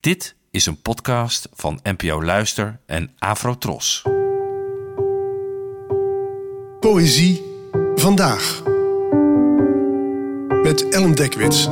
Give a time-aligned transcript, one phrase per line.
[0.00, 4.02] Dit is een podcast van NPO Luister en Afrotros.
[6.80, 7.42] Poëzie
[7.94, 8.62] vandaag.
[10.62, 11.64] Met Ellen Dekwits.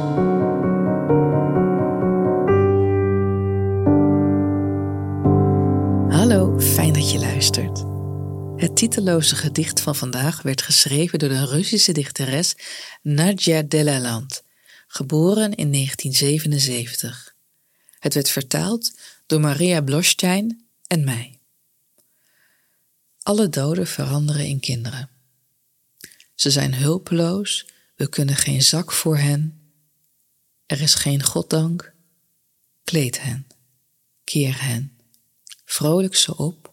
[6.19, 7.85] Hallo, fijn dat je luistert.
[8.57, 12.57] Het titeloze gedicht van vandaag werd geschreven door de Russische dichteres
[13.03, 14.43] Nadja Delaland,
[14.87, 17.28] geboren in 1977.
[17.99, 21.39] Het werd vertaald door Maria Blostein en mij.
[23.23, 25.09] Alle doden veranderen in kinderen.
[26.35, 29.73] Ze zijn hulpeloos, we kunnen geen zak voor hen.
[30.67, 31.93] Er is geen goddank.
[32.85, 33.47] Kleed hen,
[34.25, 34.99] keer hen,
[35.65, 36.73] vrolijk ze op,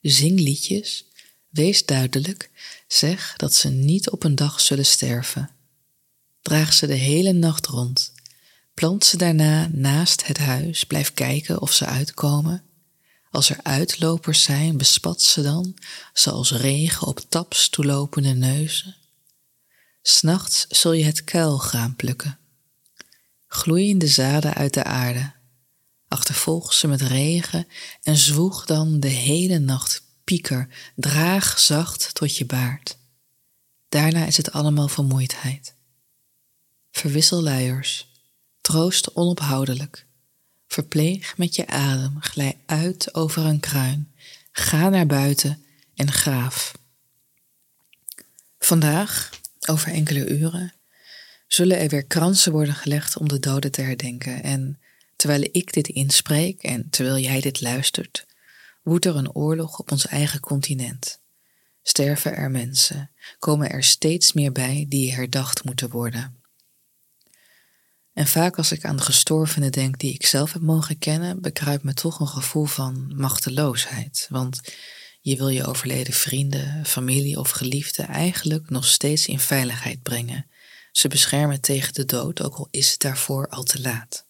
[0.00, 1.04] zing liedjes,
[1.48, 2.50] wees duidelijk,
[2.88, 5.50] zeg dat ze niet op een dag zullen sterven.
[6.42, 8.12] Draag ze de hele nacht rond,
[8.82, 12.62] plant ze daarna naast het huis, blijf kijken of ze uitkomen.
[13.30, 15.78] Als er uitlopers zijn, bespat ze dan,
[16.12, 18.96] zoals regen op taps toelopende neuzen.
[20.02, 22.38] S'nachts zul je het kuilgraan plukken.
[23.46, 25.32] Gloeiende zaden uit de aarde.
[26.08, 27.66] Achtervolg ze met regen
[28.02, 32.98] en zwoeg dan de hele nacht pieker, draag zacht tot je baard.
[33.88, 35.74] Daarna is het allemaal vermoeidheid.
[36.90, 38.10] Verwissel luiers,
[38.62, 40.06] troost onophoudelijk.
[40.66, 44.12] Verpleeg met je adem, glij uit over een kruin,
[44.52, 46.72] ga naar buiten en graaf.
[48.58, 49.30] Vandaag,
[49.68, 50.72] over enkele uren,
[51.46, 54.42] zullen er weer kransen worden gelegd om de doden te herdenken.
[54.42, 54.80] En
[55.16, 58.26] terwijl ik dit inspreek en terwijl jij dit luistert,
[58.82, 61.20] woedt er een oorlog op ons eigen continent.
[61.82, 66.41] Sterven er mensen, komen er steeds meer bij die herdacht moeten worden.
[68.12, 71.84] En vaak als ik aan de gestorvenen denk die ik zelf heb mogen kennen, bekruipt
[71.84, 74.26] me toch een gevoel van machteloosheid.
[74.30, 74.60] Want
[75.20, 80.46] je wil je overleden vrienden, familie of geliefden eigenlijk nog steeds in veiligheid brengen.
[80.92, 84.26] Ze beschermen tegen de dood, ook al is het daarvoor al te laat.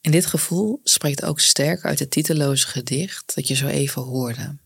[0.00, 4.56] En dit gevoel spreekt ook sterk uit het titeloze gedicht dat je zo even hoorde.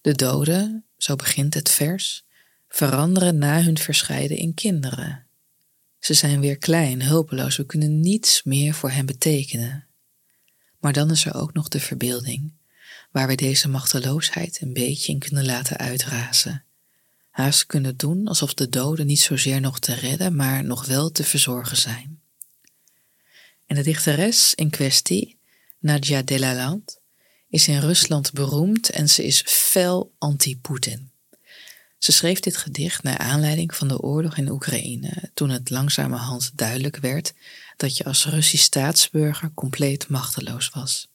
[0.00, 2.24] De doden, zo begint het vers,
[2.68, 5.23] veranderen na hun verscheiden in kinderen.
[6.04, 9.86] Ze zijn weer klein, hulpeloos, we kunnen niets meer voor hen betekenen.
[10.78, 12.52] Maar dan is er ook nog de verbeelding,
[13.10, 16.64] waar we deze machteloosheid een beetje in kunnen laten uitrazen.
[17.30, 21.24] Haast kunnen doen alsof de doden niet zozeer nog te redden, maar nog wel te
[21.24, 22.20] verzorgen zijn.
[23.66, 25.38] En de dichteres in kwestie,
[25.78, 27.00] Nadja Delaland,
[27.48, 31.12] is in Rusland beroemd en ze is fel anti-Poetin.
[32.04, 36.96] Ze schreef dit gedicht naar aanleiding van de oorlog in Oekraïne, toen het langzamerhand duidelijk
[36.96, 37.34] werd
[37.76, 41.08] dat je als Russisch staatsburger compleet machteloos was.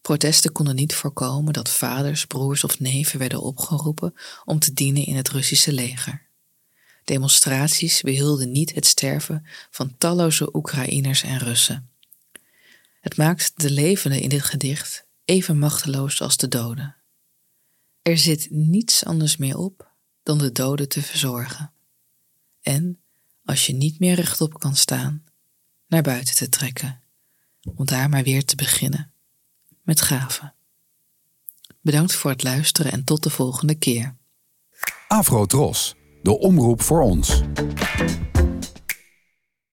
[0.00, 4.14] Protesten konden niet voorkomen dat vaders, broers of neven werden opgeroepen
[4.44, 6.22] om te dienen in het Russische leger.
[7.04, 11.90] Demonstraties weerhielden niet het sterven van talloze Oekraïners en Russen.
[13.00, 16.96] Het maakt de levenden in dit gedicht even machteloos als de doden.
[18.02, 19.90] Er zit niets anders meer op
[20.22, 21.72] dan de doden te verzorgen.
[22.60, 23.02] En,
[23.44, 25.24] als je niet meer rechtop kan staan,
[25.86, 27.02] naar buiten te trekken,
[27.74, 29.12] om daar maar weer te beginnen
[29.82, 30.54] met gaven.
[31.80, 34.16] Bedankt voor het luisteren en tot de volgende keer.
[35.08, 37.42] Afro Tros, de omroep voor ons.